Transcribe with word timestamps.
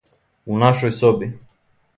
У 0.53 0.57
нашој 0.63 0.95
соби. 1.03 1.31